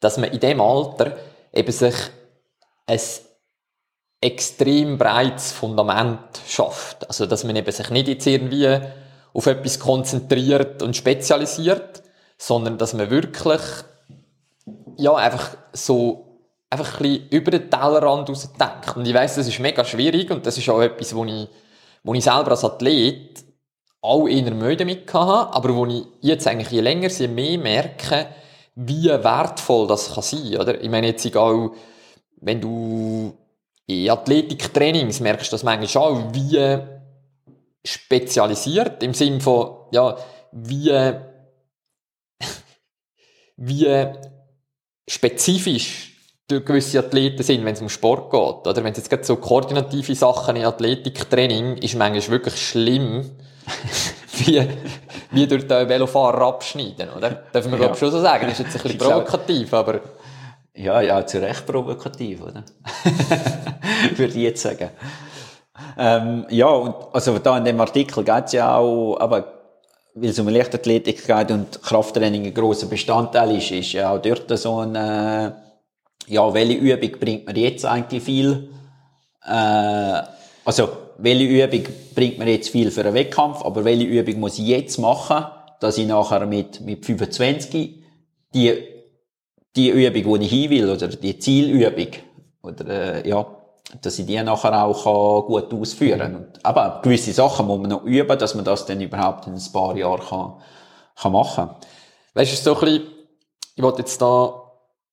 Dass 0.00 0.16
man 0.16 0.30
in 0.30 0.40
dem 0.40 0.60
Alter 0.60 1.16
eben 1.52 1.72
sich 1.72 1.94
ein 2.86 3.00
extrem 4.20 4.96
breites 4.96 5.52
Fundament 5.52 6.18
schafft. 6.46 7.06
Also, 7.06 7.26
dass 7.26 7.44
man 7.44 7.56
eben 7.56 7.70
sich 7.70 7.90
nicht 7.90 8.08
jetzt 8.08 8.26
irgendwie 8.26 8.80
auf 9.32 9.46
etwas 9.46 9.78
konzentriert 9.78 10.82
und 10.82 10.96
spezialisiert, 10.96 12.02
sondern 12.36 12.78
dass 12.78 12.94
man 12.94 13.10
wirklich, 13.10 13.60
ja, 14.96 15.14
einfach 15.14 15.56
so, 15.72 16.40
einfach 16.70 17.00
ein 17.00 17.02
bisschen 17.02 17.28
über 17.30 17.50
den 17.50 17.70
Tellerrand 17.70 18.28
raus 18.28 18.48
denkt. 18.52 18.96
Und 18.96 19.06
ich 19.06 19.14
weiss, 19.14 19.36
das 19.36 19.48
ist 19.48 19.58
mega 19.58 19.84
schwierig 19.84 20.30
und 20.30 20.46
das 20.46 20.58
ist 20.58 20.68
auch 20.68 20.80
etwas, 20.80 21.14
wo 21.14 21.24
ich, 21.24 21.48
wo 22.02 22.14
ich 22.14 22.24
selber 22.24 22.52
als 22.52 22.64
Athlet 22.64 23.44
auch 24.00 24.28
eher 24.28 24.54
Mühe 24.54 24.76
damit 24.76 25.12
hatte, 25.12 25.54
aber 25.54 25.74
wo 25.74 25.86
ich 25.86 26.04
jetzt 26.20 26.46
eigentlich 26.46 26.70
je 26.70 26.80
länger, 26.80 27.08
je 27.08 27.28
mehr 27.28 27.58
merke, 27.58 28.28
wie 28.74 29.06
wertvoll 29.06 29.88
das 29.88 30.14
kann 30.14 30.22
sein, 30.22 30.56
oder? 30.56 30.80
Ich 30.80 30.88
meine 30.88 31.08
jetzt 31.08 31.26
egal, 31.26 31.70
wenn 32.40 32.60
du 32.60 33.36
in 33.86 34.08
Athletiktrainings 34.08 35.18
merkst 35.20 35.50
du 35.50 35.54
das 35.54 35.64
manchmal 35.64 36.04
auch, 36.04 36.32
wie 36.32 36.78
spezialisiert 37.88 39.02
im 39.02 39.14
Sinne 39.14 39.40
von, 39.40 39.76
ja, 39.92 40.16
wie, 40.52 41.14
wie 43.56 44.06
spezifisch 45.08 46.08
gewisse 46.48 46.98
Athleten 46.98 47.42
sind, 47.42 47.64
wenn 47.64 47.74
es 47.74 47.82
um 47.82 47.88
Sport 47.88 48.30
geht. 48.30 48.66
Oder 48.66 48.82
wenn 48.82 48.92
es 48.92 48.98
jetzt 48.98 49.10
gerade 49.10 49.24
so 49.24 49.36
koordinative 49.36 50.14
Sachen 50.14 50.56
in 50.56 50.64
Athletiktraining 50.64 51.76
ist 51.78 51.94
manchmal 51.94 52.28
wirklich 52.28 52.56
schlimm, 52.56 53.30
wie, 54.38 54.66
wie 55.30 55.46
durch 55.46 55.66
den 55.66 55.88
Velofahrer 55.88 56.46
abschneiden, 56.46 57.10
oder? 57.10 57.30
Dürfen 57.54 57.72
wir, 57.72 57.78
ja. 57.78 57.84
glaube 57.84 57.98
schon 57.98 58.10
so 58.10 58.20
sagen. 58.20 58.46
Das 58.48 58.58
ist 58.58 58.66
jetzt 58.66 58.76
ein 58.76 58.82
bisschen 58.82 58.98
provokativ, 59.10 59.74
aber... 59.74 60.00
Ja, 60.74 61.00
ja, 61.00 61.26
zu 61.26 61.42
Recht 61.42 61.66
provokativ, 61.66 62.40
oder? 62.40 62.64
Würde 64.16 64.32
ich 64.32 64.42
jetzt 64.42 64.62
sagen. 64.62 64.90
Ähm, 65.98 66.46
ja, 66.50 66.68
und 66.68 66.94
also 67.12 67.38
da 67.38 67.58
in 67.58 67.64
dem 67.64 67.80
Artikel 67.80 68.24
geht 68.24 68.44
es 68.46 68.52
ja 68.52 68.76
auch, 68.76 69.16
aber 69.18 69.58
weil 70.14 70.30
es 70.30 70.38
um 70.38 70.48
Leichtathletik 70.48 71.26
geht 71.26 71.50
und 71.50 71.82
Krafttraining 71.82 72.46
ein 72.46 72.54
grosser 72.54 72.86
Bestandteil 72.86 73.56
ist, 73.56 73.70
ist 73.70 73.92
ja 73.92 74.12
auch 74.12 74.18
dort 74.18 74.58
so 74.58 74.80
ein, 74.80 74.94
äh, 74.94 75.52
ja, 76.26 76.54
welche 76.54 76.74
Übung 76.74 77.20
bringt 77.20 77.46
mir 77.46 77.56
jetzt 77.56 77.84
eigentlich 77.84 78.22
viel? 78.22 78.70
Äh, 79.44 80.22
also, 80.64 80.88
welche 81.18 81.44
Übung 81.44 81.94
bringt 82.14 82.38
mir 82.38 82.50
jetzt 82.50 82.68
viel 82.68 82.90
für 82.90 83.02
einen 83.02 83.14
Wettkampf, 83.14 83.64
aber 83.64 83.84
welche 83.84 84.04
Übung 84.04 84.40
muss 84.40 84.58
ich 84.58 84.66
jetzt 84.66 84.98
machen, 84.98 85.44
dass 85.80 85.98
ich 85.98 86.06
nachher 86.06 86.46
mit, 86.46 86.80
mit 86.80 87.04
25 87.06 88.02
die, 88.54 88.72
die 89.76 89.90
Übung, 89.90 90.24
wo 90.24 90.36
ich 90.36 90.50
hin 90.50 90.70
will, 90.70 90.90
oder 90.90 91.08
die 91.08 91.38
Zielübung, 91.38 92.08
oder, 92.62 93.24
äh, 93.24 93.28
ja, 93.28 93.46
dass 94.02 94.18
ich 94.18 94.26
die 94.26 94.40
nachher 94.42 94.84
auch 94.84 95.46
gut 95.46 95.72
ausführen 95.72 96.18
kann. 96.20 96.36
Und, 96.36 96.64
aber 96.64 97.00
gewisse 97.02 97.32
Sachen 97.32 97.66
muss 97.66 97.80
man 97.80 97.90
noch 97.90 98.04
üben, 98.04 98.38
dass 98.38 98.54
man 98.54 98.64
das 98.64 98.86
dann 98.86 99.00
überhaupt 99.00 99.46
in 99.46 99.54
ein 99.54 99.72
paar 99.72 99.96
Jahren 99.96 100.20
kann, 100.20 100.54
kann 101.20 101.32
machen 101.32 101.66
kann. 101.68 101.76
Weißt 102.34 102.52
du, 102.52 102.56
so 102.56 102.74
ein 102.74 102.80
bisschen, 102.80 103.06
ich 103.76 103.82
wollte 103.82 104.00
jetzt 104.00 104.20
da, 104.20 104.62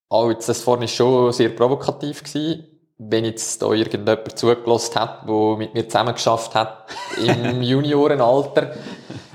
auch 0.09 0.29
jetzt, 0.29 0.49
das 0.49 0.61
vorhin 0.61 0.87
schon 0.87 1.31
sehr 1.31 1.49
provokativ 1.49 2.23
gewesen, 2.23 2.65
wenn 2.97 3.25
jetzt 3.25 3.61
da 3.61 3.71
irgendjemand 3.71 4.37
zugelassen 4.37 4.95
hat, 4.95 5.27
der 5.27 5.57
mit 5.57 5.73
mir 5.73 5.87
zusammen 5.87 6.13
geschafft 6.13 6.55
hat, 6.55 6.85
im 7.17 7.61
Juniorenalter, 7.61 8.73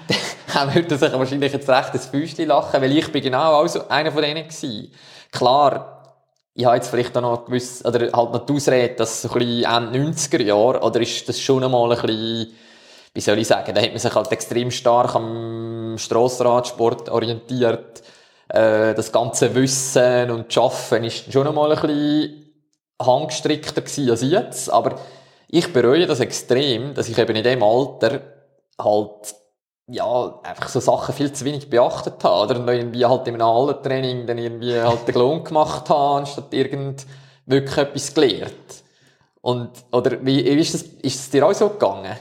dann 0.55 0.75
würde 0.75 0.97
sich 0.97 1.13
wahrscheinlich 1.13 1.53
jetzt 1.53 1.69
recht 1.69 1.93
ein 1.93 2.01
Füßchen 2.01 2.47
lachen, 2.47 2.81
weil 2.81 2.97
ich 2.97 3.11
bin 3.11 3.23
genau 3.23 3.55
auch 3.55 3.67
so 3.67 3.89
einer 3.89 4.13
von 4.13 4.23
denen 4.23 4.45
gewesen. 4.45 4.93
Klar, 5.31 6.00
ich 6.55 6.65
habe 6.65 6.77
jetzt 6.77 6.89
vielleicht 6.89 7.17
auch 7.17 7.23
noch 7.23 7.45
gewiss, 7.45 7.85
oder 7.85 8.01
halt 8.13 8.33
noch 8.33 8.47
die 8.47 8.53
Ausrede, 8.53 8.95
dass 8.95 9.23
so 9.23 9.29
ein 9.31 9.39
bisschen 9.39 9.65
Ende 9.65 9.99
90er 10.11 10.43
Jahre, 10.43 10.81
oder 10.81 11.01
ist 11.01 11.29
das 11.29 11.41
schon 11.41 11.65
einmal 11.65 11.93
ein 11.93 12.01
bisschen, 12.01 12.53
wie 13.15 13.21
soll 13.21 13.39
ich 13.39 13.47
sagen, 13.47 13.75
da 13.75 13.81
hat 13.81 13.91
man 13.91 13.99
sich 13.99 14.15
halt 14.15 14.33
extrem 14.33 14.71
stark 14.71 15.15
am 15.15 15.97
Strassenradsport 15.97 17.09
orientiert. 17.09 18.03
Äh, 18.49 18.95
das 18.95 19.13
ganze 19.13 19.55
Wissen 19.55 20.31
und 20.31 20.53
Schaffen 20.53 21.05
ist 21.05 21.33
schon 21.33 21.45
noch 21.45 21.55
mal 21.55 21.73
ein 21.73 21.81
bisschen 21.81 22.53
handgestrickter 23.01 23.81
gewesen 23.81 24.11
als 24.11 24.23
jetzt, 24.23 24.71
aber 24.71 24.99
ich 25.49 25.73
bereue 25.73 26.07
das 26.07 26.21
extrem, 26.21 26.95
dass 26.95 27.09
ich 27.09 27.19
eben 27.19 27.35
in 27.35 27.45
dem 27.45 27.63
Alter 27.63 28.21
halt 28.79 29.35
ja, 29.91 30.41
einfach 30.43 30.69
so 30.69 30.81
Sachen 30.81 31.15
viel 31.15 31.33
zu 31.33 31.45
wenig 31.45 31.69
beachtet 31.69 32.23
habe. 32.23 32.45
Oder 32.45 32.55
dann 32.61 32.69
irgendwie 32.69 33.05
halt 33.05 33.27
in 33.29 33.35
einem 33.35 33.47
Hallentraining 33.47 34.27
dann 34.27 34.39
irgendwie 34.39 34.79
halt 34.81 35.07
den 35.07 35.15
Lohn 35.15 35.45
gemacht 35.45 35.89
habe, 35.89 36.21
anstatt 36.21 36.53
irgend 36.55 37.07
wirklich 37.47 37.77
etwas 37.77 38.15
gelernt. 38.15 38.53
Und, 39.41 39.71
oder 39.91 40.25
wie, 40.25 40.45
wie 40.45 40.61
ist 40.61 40.75
das, 40.75 40.83
ist 40.83 41.21
es 41.21 41.31
dir 41.31 41.47
auch 41.47 41.55
so 41.55 41.69
gegangen? 41.71 42.17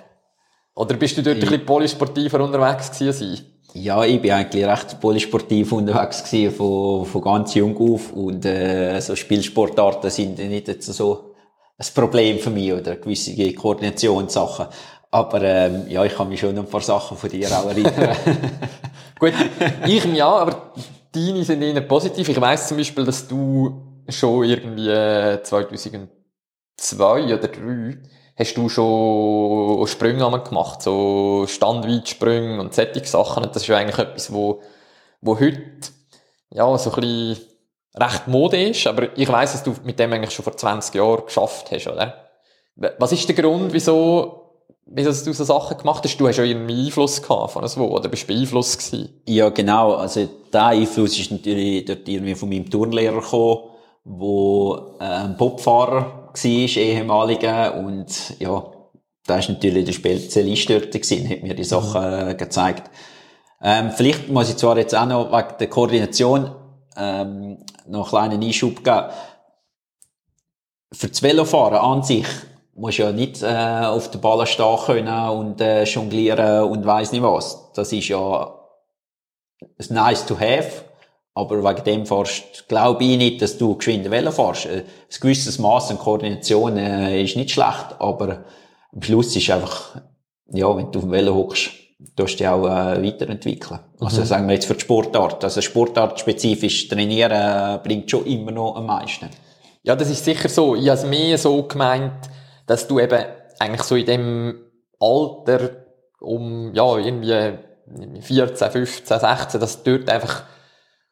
Oder 0.75 0.95
bist 0.95 1.17
du 1.17 1.21
dort 1.21 1.37
ich, 1.37 1.43
ein 1.43 1.49
bisschen 1.49 1.65
polysportiver 1.65 2.41
unterwegs 2.41 2.97
gewesen? 2.97 3.45
Ja, 3.73 4.03
ich 4.03 4.21
bin 4.21 4.31
eigentlich 4.31 4.65
recht 4.65 4.99
polysportiv 4.99 5.73
unterwegs 5.73 6.23
gewesen, 6.23 6.55
von, 6.55 7.05
von 7.05 7.21
ganz 7.21 7.53
jung 7.53 7.77
auf. 7.77 8.13
Und, 8.13 8.45
äh, 8.45 8.99
so 9.01 9.15
Spielsportarten 9.15 10.09
sind 10.09 10.39
nicht 10.39 10.67
jetzt 10.67 10.91
so 10.93 11.35
ein 11.77 11.87
Problem 11.93 12.39
für 12.39 12.49
mich 12.49 12.73
oder 12.73 12.95
gewisse 12.95 13.53
Koordinationssachen. 13.53 14.67
Aber 15.11 15.41
ähm, 15.41 15.85
ja, 15.87 16.05
ich 16.05 16.15
kann 16.15 16.29
mich 16.29 16.39
schon 16.39 16.57
ein 16.57 16.65
paar 16.65 16.81
Sachen 16.81 17.17
von 17.17 17.29
dir 17.29 17.49
auch 17.51 17.65
erinnern. 17.65 18.15
Gut, 19.19 19.33
ich 19.87 20.05
ja, 20.05 20.27
aber 20.27 20.71
deine 21.11 21.43
sind 21.43 21.61
eher 21.61 21.81
positiv. 21.81 22.29
Ich 22.29 22.39
weiss 22.39 22.67
zum 22.67 22.77
Beispiel, 22.77 23.05
dass 23.05 23.27
du 23.27 24.03
schon 24.07 24.45
irgendwie 24.45 24.87
2002 25.43 26.09
äh, 27.21 27.33
oder 27.33 27.51
2003 27.51 27.97
hast 28.39 28.55
du 28.55 28.69
schon 28.69 29.85
Sprünge 29.87 30.43
gemacht, 30.43 30.81
so 30.81 31.45
Standweitsprünge 31.45 32.61
und 32.61 32.73
solche 32.73 33.05
Sachen. 33.05 33.43
Das 33.43 33.63
ist 33.63 33.67
ja 33.67 33.77
eigentlich 33.77 33.99
etwas, 33.99 34.31
wo, 34.31 34.61
wo 35.19 35.37
heute 35.37 35.61
ja, 36.51 36.77
so 36.77 36.91
ein 36.91 37.01
bisschen 37.01 37.45
recht 37.95 38.27
Mode 38.27 38.69
ist. 38.69 38.87
Aber 38.87 39.17
ich 39.17 39.27
weiss, 39.27 39.51
dass 39.51 39.63
du 39.63 39.75
mit 39.83 39.99
dem 39.99 40.13
eigentlich 40.13 40.31
schon 40.31 40.43
vor 40.43 40.55
20 40.55 40.95
Jahren 40.95 41.25
geschafft 41.25 41.69
hast, 41.71 41.87
oder? 41.87 42.29
Was 42.97 43.11
ist 43.11 43.27
der 43.27 43.35
Grund, 43.35 43.73
wieso 43.73 44.38
wie 44.91 45.03
du 45.03 45.13
so 45.13 45.43
Sachen 45.43 45.77
gemacht 45.77 46.03
hast, 46.03 46.17
du 46.17 46.27
hast 46.27 46.37
ja 46.37 46.43
irgendwie 46.43 46.85
Einfluss 46.85 47.21
gehabt 47.21 47.51
von 47.51 47.67
so, 47.67 47.81
oder 47.81 48.09
bist 48.09 48.23
du 48.23 48.33
beeinflusst 48.33 48.79
gewesen? 48.79 49.21
Ja, 49.27 49.49
genau. 49.49 49.93
Also, 49.93 50.27
der 50.51 50.65
Einfluss 50.67 51.17
ist 51.17 51.31
natürlich 51.31 51.85
dort 51.85 52.07
irgendwie 52.07 52.35
von 52.35 52.49
meinem 52.49 52.69
Turnlehrer 52.69 53.21
gekommen, 53.21 53.59
wo 54.03 54.95
äh, 54.99 55.03
ein 55.03 55.37
Popfahrer 55.37 56.31
war, 56.33 56.43
ehemaliger, 56.43 57.75
und 57.75 58.39
ja, 58.39 58.63
da 59.25 59.37
ist 59.37 59.49
natürlich 59.49 59.85
der 59.85 59.91
Spezialist 59.91 60.69
dort 60.69 60.91
gewesen, 60.91 61.29
hat 61.29 61.43
mir 61.43 61.53
die 61.53 61.63
Sachen 61.63 62.29
mhm. 62.29 62.37
gezeigt. 62.37 62.89
Ähm, 63.61 63.91
vielleicht 63.91 64.29
muss 64.29 64.49
ich 64.49 64.57
zwar 64.57 64.77
jetzt 64.77 64.95
auch 64.95 65.05
noch 65.05 65.31
wegen 65.31 65.57
der 65.59 65.69
Koordination 65.69 66.51
ähm, 66.97 67.57
noch 67.87 68.13
einen 68.13 68.29
kleinen 68.29 68.43
Einschub 68.43 68.83
geben. 68.83 69.09
Für 70.91 71.07
das 71.07 71.21
Velofahren 71.21 71.77
an 71.77 72.01
sich 72.01 72.25
musst 72.79 72.97
ja 72.97 73.11
nicht 73.11 73.43
äh, 73.43 73.85
auf 73.85 74.09
der 74.11 74.19
Ball 74.19 74.45
stehen 74.47 74.77
können 74.85 75.29
und 75.29 75.61
äh, 75.61 75.83
jonglieren 75.83 76.63
und 76.63 76.85
weiss 76.85 77.11
nicht 77.11 77.23
was. 77.23 77.71
Das 77.73 77.91
ist 77.91 78.07
ja 78.07 78.55
nice 79.89 80.25
to 80.25 80.35
have, 80.39 80.83
aber 81.33 81.63
wegen 81.63 81.83
dem 81.83 82.05
fährst, 82.05 82.67
glaube 82.67 83.03
ich 83.03 83.17
nicht, 83.17 83.41
dass 83.41 83.57
du 83.57 83.75
geschwind 83.75 84.09
Velo 84.09 84.31
fährst. 84.31 84.67
Ein 84.67 84.83
gewisses 85.19 85.59
Maß 85.59 85.91
an 85.91 85.99
Koordination 85.99 86.77
äh, 86.77 87.23
ist 87.23 87.35
nicht 87.35 87.51
schlecht, 87.51 87.95
aber 87.99 88.45
am 88.93 89.01
Schluss 89.01 89.35
ist 89.35 89.49
einfach, 89.49 90.01
ja, 90.51 90.75
wenn 90.75 90.91
du 90.91 90.99
auf 90.99 91.05
dem 91.05 91.11
Velo 91.11 91.35
hockst, 91.35 91.71
du 92.15 92.23
dich 92.23 92.47
auch 92.47 92.65
äh, 92.65 93.03
weiterentwickeln. 93.03 93.79
Also 93.99 93.99
mhm. 93.99 94.05
Also 94.05 94.23
sagen 94.23 94.47
wir 94.47 94.53
jetzt 94.53 94.65
für 94.65 94.73
die 94.73 94.81
Sportart. 94.81 95.43
Also 95.43 95.61
Sportart 95.61 96.19
spezifisch 96.19 96.87
trainieren 96.87 97.31
äh, 97.31 97.79
bringt 97.83 98.09
schon 98.09 98.25
immer 98.25 98.51
noch 98.51 98.75
am 98.75 98.85
meisten. 98.85 99.29
Ja, 99.83 99.95
das 99.95 100.09
ist 100.09 100.23
sicher 100.23 100.49
so. 100.49 100.75
Ich 100.75 100.89
habe 100.89 100.99
es 100.99 101.05
mehr 101.05 101.37
so 101.37 101.63
gemeint, 101.63 102.29
dass 102.69 102.87
du 102.87 102.99
eben 102.99 103.25
eigentlich 103.57 103.83
so 103.83 103.95
in 103.95 104.05
dem 104.05 104.59
Alter 104.99 105.71
um, 106.21 106.71
ja, 106.75 106.97
irgendwie 106.97 107.57
14, 108.21 108.71
15, 108.71 109.19
16, 109.19 109.59
dass 109.59 109.81
du 109.81 109.97
dort 109.97 110.09
einfach 110.09 110.43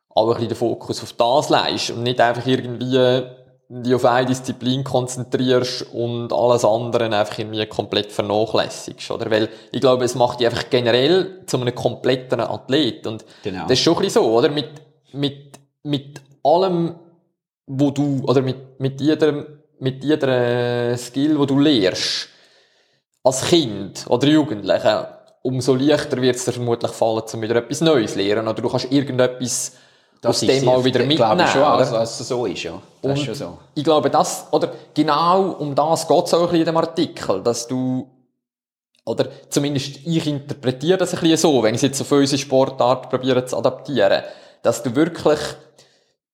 auch 0.10 0.28
ein 0.28 0.34
bisschen 0.34 0.50
den 0.50 0.56
Fokus 0.56 1.02
auf 1.02 1.14
das 1.14 1.50
leist 1.50 1.92
und 1.92 2.04
nicht 2.04 2.22
einfach 2.22 2.46
irgendwie 2.46 3.24
die 3.70 3.96
auf 3.96 4.06
eine 4.06 4.28
Disziplin 4.28 4.84
konzentrierst 4.84 5.92
und 5.94 6.32
alles 6.32 6.64
andere 6.64 7.06
einfach 7.06 7.40
irgendwie 7.40 7.66
komplett 7.66 8.12
vernachlässigst, 8.12 9.10
oder? 9.10 9.30
Weil 9.32 9.50
ich 9.72 9.82
glaube, 9.82 10.06
es 10.06 10.14
macht 10.14 10.40
dich 10.40 10.48
einfach 10.48 10.70
generell 10.70 11.44
zu 11.48 11.60
einem 11.60 11.74
kompletten 11.74 12.40
Athlet 12.40 13.08
und 13.08 13.26
genau. 13.44 13.64
das 13.64 13.72
ist 13.72 13.80
schon 13.80 13.96
ein 13.96 14.04
bisschen 14.04 14.24
so, 14.24 14.32
oder? 14.32 14.50
Mit, 14.50 14.70
mit, 15.12 15.60
mit 15.84 16.22
allem, 16.44 16.96
wo 17.66 17.90
du, 17.90 18.24
oder 18.26 18.42
mit, 18.42 18.80
mit 18.80 19.02
jedem 19.02 19.57
mit 19.80 20.04
jeder 20.04 20.98
Skill, 20.98 21.38
wo 21.38 21.46
du 21.46 21.60
lernst, 21.60 22.30
als 23.24 23.46
Kind 23.46 24.06
oder 24.08 24.28
Jugendliche, 24.28 25.10
umso 25.42 25.76
leichter 25.76 26.22
wird 26.22 26.36
es 26.36 26.46
dir 26.46 26.54
vermutlich 26.54 26.92
fallen, 26.92 27.24
um 27.34 27.42
wieder 27.42 27.56
etwas 27.58 27.82
Neues 27.82 28.14
zu 28.14 28.20
lernen. 28.20 28.48
Oder 28.48 28.62
du 28.62 28.70
kannst 28.70 28.92
irgendetwas 28.92 29.74
das 30.22 30.30
aus 30.30 30.40
dem 30.42 30.66
mal 30.66 30.84
wieder 30.84 31.04
mitnehmen. 31.04 31.40
Ich 31.42 31.52
schon, 31.52 31.64
also, 31.64 31.94
dass 31.94 32.20
es 32.20 32.28
so 32.28 32.46
ist, 32.46 32.64
ja. 32.64 32.82
Das 33.02 33.12
Und 33.12 33.18
ist 33.18 33.26
schon 33.26 33.36
so. 33.36 33.58
Ich 33.76 33.84
glaube, 33.84 34.10
das, 34.10 34.48
oder 34.52 34.72
genau 34.94 35.52
um 35.52 35.76
das 35.76 36.08
geht 36.08 36.26
es 36.26 36.34
auch 36.34 36.40
ein 36.40 36.46
bisschen 36.46 36.60
in 36.60 36.66
dem 36.66 36.78
Artikel, 36.78 37.44
dass 37.44 37.68
du, 37.68 38.10
oder 39.06 39.28
zumindest 39.50 40.00
ich 40.06 40.28
interpretiere 40.28 40.98
das 40.98 41.14
ein 41.14 41.20
bisschen 41.20 41.38
so, 41.38 41.64
wenn 41.64 41.76
ich 41.76 41.80
es 41.80 41.84
jetzt 41.84 42.02
auf 42.02 42.12
unsere 42.12 42.40
Sportart 42.40 43.10
probiere 43.10 43.46
zu 43.46 43.58
adaptieren, 43.58 44.24
dass 44.64 44.82
du 44.84 44.96
wirklich 44.96 45.40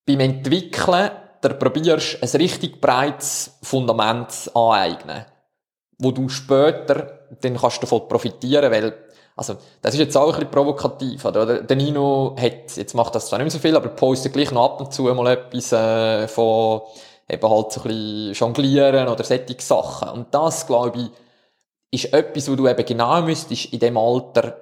beim 0.06 0.22
Entwickeln 0.22 1.12
dir 1.44 1.54
probierst, 1.56 2.22
ein 2.22 2.42
richtig 2.42 2.80
breites 2.80 3.58
Fundament 3.62 4.52
aneignen, 4.54 5.26
wo 5.98 6.12
du 6.12 6.30
später 6.30 7.20
dann 7.42 7.58
kannst 7.58 7.78
du 7.78 7.82
davon 7.82 8.08
profitieren, 8.08 8.72
weil 8.72 8.94
also, 9.36 9.56
das 9.82 9.96
ist 9.96 10.00
jetzt 10.00 10.16
auch 10.16 10.28
ein 10.28 10.34
bisschen 10.34 10.52
provokativ, 10.52 11.26
oder? 11.26 11.64
Der 11.64 11.76
Nino 11.76 12.36
hat, 12.40 12.78
jetzt 12.78 12.94
macht 12.94 13.16
das 13.16 13.28
zwar 13.28 13.40
nicht 13.40 13.46
mehr 13.46 13.52
so 13.52 13.58
viel, 13.58 13.76
aber 13.76 13.90
postet 13.90 14.34
gleich 14.34 14.52
noch 14.52 14.66
ab 14.66 14.80
und 14.80 14.94
zu 14.94 15.04
mal 15.04 15.32
etwas, 15.32 15.72
äh, 15.72 16.28
von, 16.28 16.82
eben 17.28 17.50
halt 17.50 17.72
so 17.72 17.82
ein 17.82 17.88
bisschen 17.88 18.34
jonglieren 18.34 19.08
oder 19.08 19.24
solche 19.24 19.56
Sachen. 19.60 20.10
Und 20.10 20.28
das, 20.36 20.68
glaube 20.68 21.00
ich, 21.00 22.06
ist 22.06 22.14
etwas, 22.14 22.50
wo 22.50 22.56
du 22.56 22.68
eben 22.68 22.86
genau 22.86 23.22
müsstest 23.24 23.74
in 23.74 23.80
dem 23.80 23.98
Alter 23.98 24.58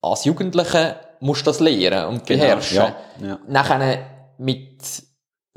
als 0.00 0.24
Jugendliche 0.24 0.96
musst 1.20 1.46
das 1.46 1.60
lernen 1.60 2.06
und 2.06 2.26
genau, 2.26 2.44
beherrschen. 2.44 2.94
Genau, 3.18 3.28
ja, 3.28 3.28
ja. 3.28 3.38
Nachher 3.46 4.06
mit 4.38 4.82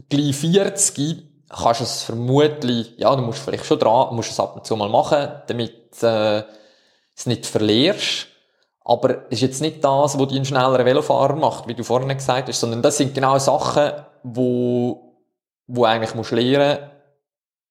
gleich 0.09 0.35
40 0.35 1.23
kannst 1.49 1.79
du 1.79 1.83
es 1.83 2.03
vermutlich, 2.03 2.93
ja, 2.97 3.15
du 3.15 3.21
musst 3.21 3.39
vielleicht 3.39 3.65
schon 3.65 3.79
dran, 3.79 4.15
musst 4.15 4.31
es 4.31 4.39
ab 4.39 4.55
und 4.55 4.65
zu 4.65 4.75
mal 4.75 4.89
machen, 4.89 5.29
damit 5.47 6.03
äh, 6.03 6.43
es 7.15 7.25
nicht 7.25 7.45
verlierst. 7.45 8.27
Aber 8.83 9.25
es 9.29 9.33
ist 9.37 9.41
jetzt 9.41 9.61
nicht 9.61 9.83
das, 9.83 10.17
was 10.17 10.27
dich 10.27 10.37
einen 10.37 10.45
schnelleren 10.45 10.85
Velofahrer 10.85 11.35
macht, 11.35 11.67
wie 11.67 11.73
du 11.73 11.83
vorhin 11.83 12.09
gesagt 12.09 12.47
hast, 12.47 12.59
sondern 12.59 12.81
das 12.81 12.97
sind 12.97 13.13
genau 13.13 13.37
Sachen, 13.37 13.91
wo, 14.23 15.17
wo 15.67 15.83
eigentlich 15.83 16.15
musst 16.15 16.31
lernen 16.31 16.89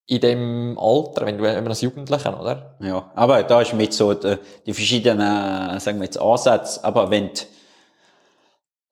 in 0.09 0.21
dem 0.21 0.79
Alter, 0.79 1.27
wenn 1.27 1.39
du 1.39 1.45
wenn 1.45 1.67
als 1.67 1.81
Jugendlicher, 1.81 2.41
oder? 2.41 2.77
Ja, 2.81 3.11
aber 3.15 3.43
da 3.43 3.61
ist 3.63 3.73
mit 3.73 3.93
so 3.93 4.15
die, 4.15 4.37
die 4.65 4.73
verschiedenen, 4.73 5.81
sagen 5.81 5.99
wir 5.99 6.05
jetzt 6.05 6.21
Ansätze, 6.21 6.85
aber 6.85 7.11
wenn 7.11 7.31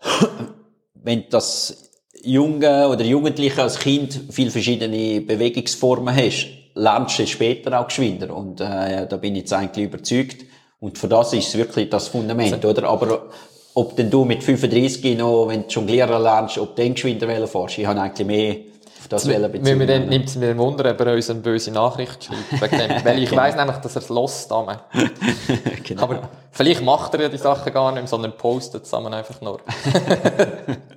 wenn 0.94 1.28
das 1.30 1.83
Junge 2.22 2.88
oder 2.88 3.04
Jugendliche 3.04 3.62
als 3.62 3.78
Kind 3.78 4.18
viel 4.30 4.50
verschiedene 4.50 5.20
Bewegungsformen 5.20 6.14
hast, 6.14 6.48
lernst 6.74 7.18
du 7.18 7.26
später 7.26 7.80
auch 7.80 7.86
geschwinder. 7.86 8.34
Und 8.34 8.60
äh, 8.60 9.06
da 9.06 9.16
bin 9.16 9.34
ich 9.34 9.42
jetzt 9.42 9.52
eigentlich 9.52 9.86
überzeugt. 9.86 10.44
Und 10.80 10.98
für 10.98 11.08
das 11.08 11.32
ist 11.32 11.48
es 11.48 11.56
wirklich 11.56 11.90
das 11.90 12.08
Fundament, 12.08 12.52
also, 12.52 12.68
oder? 12.68 12.88
Aber 12.88 13.26
ob 13.74 13.96
denn 13.96 14.10
du 14.10 14.24
mit 14.24 14.42
35 14.42 15.16
noch, 15.18 15.48
wenn 15.48 15.62
du 15.62 15.68
jonglieren 15.68 16.22
lernst, 16.22 16.58
ob 16.58 16.76
du 16.76 16.82
dann 16.82 16.94
geschwinder 16.94 17.26
wählen 17.26 17.46
fährst, 17.46 17.78
ich 17.78 17.86
habe 17.86 18.00
eigentlich 18.00 18.26
mehr 18.26 18.56
auf 19.00 19.08
das 19.08 19.28
Wellen 19.28 19.50
bezogen. 19.50 19.86
Wenn 19.86 20.08
nimmt 20.08 20.28
es 20.28 20.36
mir 20.36 20.50
ein 20.50 20.58
Wunder, 20.58 20.90
ob 20.90 21.00
er 21.00 21.14
uns 21.14 21.28
eine 21.28 21.40
böse 21.40 21.70
Nachricht 21.70 22.24
schreibt. 22.24 22.72
Weil 23.04 23.22
ich 23.22 23.30
genau. 23.30 23.42
weiss 23.42 23.56
nämlich, 23.56 23.76
dass 23.76 23.96
er 23.96 24.02
es 24.02 24.08
lost 24.08 24.50
genau. 25.84 26.02
Aber 26.02 26.28
vielleicht 26.52 26.82
macht 26.82 27.14
er 27.14 27.22
ja 27.22 27.28
die 27.28 27.38
Sachen 27.38 27.72
gar 27.72 27.92
nicht, 27.92 28.08
sondern 28.08 28.36
postet 28.36 28.84
es 28.84 28.94
einfach 28.94 29.40
nur. 29.40 29.60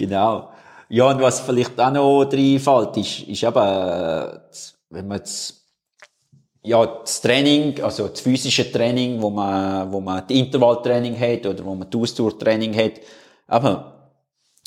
Genau. 0.00 0.48
Ja, 0.88 1.10
und 1.10 1.20
was 1.20 1.40
vielleicht 1.40 1.78
auch 1.78 1.92
noch 1.92 2.22
reinfällt, 2.32 2.96
ist, 2.96 3.28
ist 3.28 3.42
eben, 3.42 4.40
wenn 4.88 5.06
man 5.06 5.18
jetzt, 5.18 5.62
ja, 6.62 6.86
das 6.86 7.20
Training, 7.20 7.82
also 7.82 8.08
das 8.08 8.22
physische 8.22 8.72
Training, 8.72 9.20
wo 9.20 9.28
man, 9.28 9.92
wo 9.92 10.00
man 10.00 10.24
das 10.26 10.34
Intervalltraining 10.34 11.20
hat 11.20 11.44
oder 11.44 11.62
wo 11.66 11.74
man 11.74 11.88
das 11.90 12.00
Ausdauertraining 12.00 12.74
hat, 12.74 12.92
aber 13.46 14.12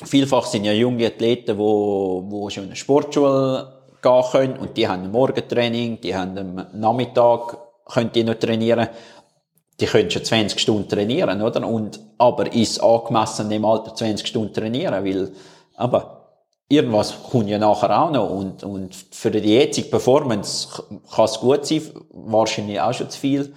vielfach 0.03 0.45
sind 0.45 0.65
ja 0.65 0.73
junge 0.73 1.07
Athleten, 1.07 1.57
wo, 1.57 2.23
wo 2.27 2.47
schon 2.51 2.65
in 2.65 2.69
eine 2.69 2.75
Sportschule 2.75 3.73
gehen 4.03 4.23
können 4.31 4.57
und 4.57 4.77
die 4.77 4.87
haben 4.87 5.03
ein 5.03 5.11
Morgentraining, 5.11 5.99
die 5.99 6.15
haben 6.15 6.37
am 6.37 6.67
Nachmittag 6.79 7.57
können 7.91 8.11
die 8.13 8.23
nicht 8.23 8.39
trainieren. 8.39 8.87
Die 9.79 9.85
können 9.85 10.11
schon 10.11 10.23
20 10.23 10.59
Stunden 10.59 10.87
trainieren, 10.87 11.41
oder? 11.41 11.67
Und, 11.67 11.99
aber 12.17 12.53
ist 12.53 12.81
angemessen 12.81 13.51
im 13.51 13.65
Alter 13.65 13.95
20 13.95 14.27
Stunden 14.27 14.53
trainieren, 14.53 15.03
weil, 15.03 15.31
aber 15.75 16.23
irgendwas 16.69 17.15
kommt 17.29 17.49
ja 17.49 17.57
nachher 17.57 18.01
auch 18.01 18.11
noch 18.11 18.29
und, 18.29 18.63
und 18.63 18.95
für 18.95 19.31
die 19.31 19.39
jetzige 19.39 19.89
Performance 19.89 20.67
kann 21.13 21.25
es 21.25 21.39
gut 21.39 21.65
sein, 21.65 21.81
wahrscheinlich 22.11 22.79
auch 22.79 22.93
schon 22.93 23.09
zu 23.09 23.19
viel. 23.19 23.53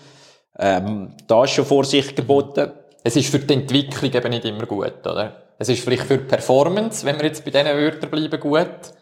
Ähm, 0.58 1.14
da 1.26 1.44
ist 1.44 1.50
schon 1.50 1.66
Vorsicht 1.66 2.16
geboten. 2.16 2.72
Es 3.04 3.16
ist 3.16 3.30
für 3.30 3.38
die 3.38 3.54
Entwicklung 3.54 4.12
eben 4.12 4.30
nicht 4.30 4.44
immer 4.44 4.66
gut, 4.66 5.06
oder? 5.06 5.42
Es 5.58 5.68
ist 5.68 5.82
vielleicht 5.82 6.04
für 6.04 6.18
die 6.18 6.24
Performance, 6.24 7.04
wenn 7.06 7.16
wir 7.16 7.26
jetzt 7.26 7.44
bei 7.44 7.50
diesen 7.50 7.66
Wörtern 7.66 8.10
bleiben, 8.10 8.40
gut, 8.40 8.92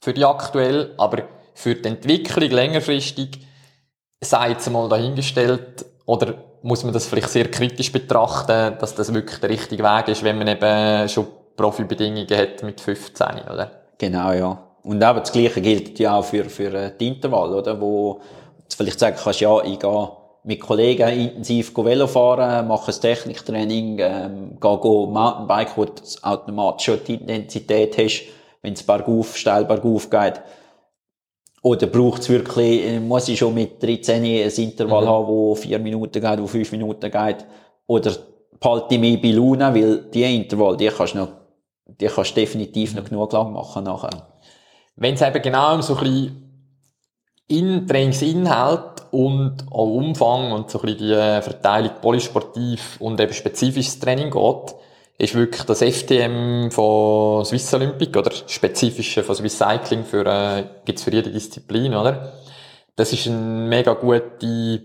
für 0.00 0.12
die 0.12 0.24
aktuell, 0.24 0.94
aber 0.96 1.24
für 1.54 1.74
die 1.74 1.88
Entwicklung 1.88 2.50
längerfristig, 2.50 3.40
sei 4.20 4.50
jetzt 4.50 4.70
mal 4.70 4.88
dahingestellt, 4.88 5.86
oder 6.06 6.34
muss 6.62 6.84
man 6.84 6.92
das 6.92 7.06
vielleicht 7.06 7.30
sehr 7.30 7.50
kritisch 7.50 7.92
betrachten, 7.92 8.76
dass 8.78 8.94
das 8.94 9.12
wirklich 9.12 9.40
der 9.40 9.50
richtige 9.50 9.82
Weg 9.82 10.08
ist, 10.08 10.22
wenn 10.22 10.38
man 10.38 10.48
eben 10.48 11.08
schon 11.08 11.26
Profibedingungen 11.56 12.28
hat 12.30 12.62
mit 12.62 12.80
15, 12.80 13.26
oder? 13.52 13.70
Genau, 13.98 14.32
ja. 14.32 14.58
Und 14.82 15.02
eben 15.02 15.18
das 15.18 15.32
Gleiche 15.32 15.60
gilt 15.60 15.98
ja 15.98 16.16
auch 16.16 16.24
für, 16.24 16.44
für 16.44 16.74
äh, 16.74 16.92
die 16.98 17.08
Intervall, 17.08 17.54
oder? 17.54 17.80
Wo 17.80 18.20
du 18.68 18.76
vielleicht 18.76 18.98
sagen 18.98 19.16
kannst, 19.22 19.40
ja, 19.40 19.62
ich 19.62 19.78
gehe 19.78 20.08
mit 20.42 20.60
Kollegen 20.60 21.08
intensiv 21.08 21.74
Velo 21.74 22.06
fahren, 22.06 22.68
mache 22.68 22.92
ein 22.92 23.00
Techniktraining, 23.00 23.98
ähm, 23.98 24.60
gehe 24.60 24.78
go 24.78 25.06
Mountainbike, 25.06 25.76
wo 25.76 25.86
du 25.86 25.92
automatisch 26.22 26.84
schon 26.84 26.98
die 27.06 27.14
Intensität 27.14 27.96
hast, 27.96 28.24
wenn 28.60 28.74
es 28.74 28.82
bergauf, 28.82 29.36
steil 29.38 29.64
bergauf 29.64 30.10
geht. 30.10 30.42
Oder 31.64 31.86
braucht 31.86 32.20
es 32.20 32.28
wirklich, 32.28 32.84
äh, 32.84 33.00
muss 33.00 33.26
ich 33.26 33.38
schon 33.38 33.54
mit 33.54 33.82
13 33.82 34.22
ein 34.22 34.50
Intervall 34.50 35.04
mhm. 35.04 35.08
haben, 35.08 35.26
wo 35.26 35.54
4 35.54 35.78
Minuten 35.78 36.20
geht, 36.20 36.38
wo 36.38 36.46
5 36.46 36.72
Minuten 36.72 37.10
geht? 37.10 37.46
Oder 37.86 38.12
behalte 38.60 38.94
ich 38.94 39.00
mich 39.00 39.22
bei 39.22 39.30
Luna, 39.30 39.74
weil 39.74 40.02
die 40.12 40.24
Intervall, 40.36 40.76
die 40.76 40.88
kannst 40.88 41.14
du 41.14 41.18
noch, 41.18 41.28
die 41.86 42.06
kannst 42.06 42.32
du 42.32 42.34
definitiv 42.34 42.94
noch 42.94 43.04
genug 43.04 43.32
lang 43.32 43.50
machen 43.54 43.84
nachher. 43.84 44.28
Wenn 44.96 45.14
es 45.14 45.22
eben 45.22 45.40
genau 45.40 45.74
um 45.74 45.80
so 45.80 45.96
ein 45.96 46.04
bisschen 46.04 46.44
in 47.48 47.86
Trainingsinhalt 47.86 49.06
und 49.10 49.64
auch 49.70 49.86
Umfang 49.86 50.52
und 50.52 50.70
so 50.70 50.80
ein 50.80 50.84
bisschen 50.84 51.08
die 51.08 51.42
Verteilung 51.42 51.92
polysportiv 52.02 53.00
und 53.00 53.18
eben 53.18 53.32
spezifisches 53.32 53.98
Training 53.98 54.30
geht, 54.30 54.74
ist 55.18 55.34
wirklich 55.34 55.62
das 55.62 55.82
FTM 55.82 56.70
von 56.70 57.44
Swiss 57.44 57.72
Olympic 57.72 58.16
oder 58.18 58.32
spezifische 58.46 59.22
von 59.22 59.34
Swiss 59.34 59.58
Cycling 59.58 60.04
für, 60.04 60.26
äh, 60.26 60.64
gibt's 60.84 61.04
für 61.04 61.12
jede 61.12 61.30
Disziplin, 61.30 61.94
oder? 61.94 62.32
Das 62.96 63.12
ist 63.12 63.26
eine 63.26 63.36
mega 63.36 63.94
gute 63.94 64.82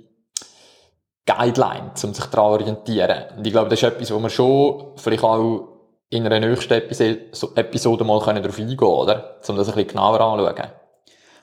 Guideline, 1.25 1.91
um 2.03 2.13
sich 2.13 2.25
daran 2.25 2.53
orientieren. 2.53 3.25
Und 3.37 3.45
ich 3.45 3.53
glaube, 3.53 3.69
das 3.69 3.79
ist 3.79 3.87
etwas, 3.87 4.11
wo 4.11 4.19
wir 4.19 4.29
schon 4.29 4.93
vielleicht 4.95 5.23
auch 5.23 5.79
in 6.09 6.25
einer 6.25 6.39
nächsten 6.39 6.73
Episode, 6.73 8.03
mal 8.03 8.19
darauf 8.19 8.59
eingehen 8.59 8.77
können, 8.77 8.91
oder? 8.91 9.39
Um 9.47 9.55
das 9.55 9.69
ein 9.69 9.75
bisschen 9.75 9.89
genauer 9.89 10.19
anzuschauen. 10.21 10.71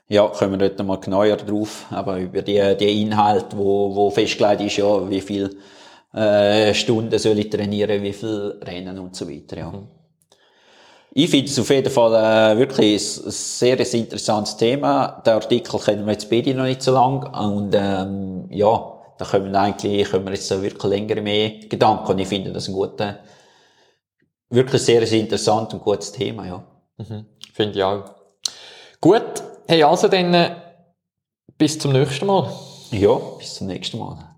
Ja, 0.09 0.27
kommen 0.29 0.61
wir 0.61 0.69
dort 0.69 0.87
mal 0.87 0.99
genauer 0.99 1.37
drauf, 1.37 1.87
aber 1.91 2.19
über 2.19 2.43
die, 2.43 2.77
die 2.79 3.03
Inhalte, 3.03 3.57
wo, 3.57 3.95
wo 3.95 4.11
festgelegt 4.11 4.61
ist, 4.61 4.77
ja, 4.77 5.09
wie 5.11 5.21
viel 5.21 5.57
äh, 6.17 6.75
Stunden 6.75 7.19
soll 7.19 7.39
ich 7.39 7.51
trainieren, 7.51 8.03
wie 8.03 8.13
viel 8.13 8.59
Rennen 8.63 8.99
und 8.99 9.15
so 9.15 9.29
weiter, 9.29 9.57
ja. 9.59 9.71
Mhm. 9.71 9.89
Ich 11.13 11.31
finde 11.31 11.47
es 11.47 11.59
auf 11.59 11.71
jeden 11.71 11.91
Fall 11.91 12.13
äh, 12.13 12.59
wirklich 12.59 13.17
ein 13.25 13.31
sehr 13.31 13.79
ein 13.81 13.87
interessantes 13.87 14.57
Thema. 14.57 15.23
Den 15.25 15.33
Artikel 15.33 15.81
kennen 15.81 16.05
wir 16.05 16.13
jetzt 16.13 16.29
beide 16.29 16.55
noch 16.55 16.65
nicht 16.65 16.83
so 16.83 16.93
lang 16.93 17.23
und 17.35 17.75
ähm, 17.75 18.49
ja, 18.51 18.93
da 19.17 19.25
können 19.25 19.51
wir 19.51 19.59
eigentlich 19.59 20.11
können 20.11 20.27
wir 20.27 20.35
jetzt 20.35 20.51
wirklich 20.51 20.85
länger 20.85 21.23
mehr 21.23 21.51
Gedanken 21.69 22.13
und 22.13 22.19
ich 22.19 22.29
finde 22.29 22.53
das 22.53 22.69
ein 22.69 22.75
guter, 22.75 23.21
wirklich 24.51 24.83
sehr, 24.83 25.07
sehr 25.07 25.21
interessant 25.21 25.73
und 25.73 25.83
gutes 25.83 26.13
Thema, 26.13 26.47
ja. 26.47 26.65
Mhm. 26.99 27.25
Finde 27.55 27.79
ich 27.79 27.83
auch. 27.83 28.05
Gut, 29.01 29.43
Hey, 29.69 29.83
also 29.83 30.07
dann, 30.07 30.33
äh, 30.33 30.55
bis 31.59 31.77
zum 31.77 31.93
nächsten 31.93 32.27
Mal. 32.27 32.49
Ja, 32.93 33.17
bis 33.37 33.57
zum 33.57 33.67
nächsten 33.67 33.99
Mal. 33.99 34.36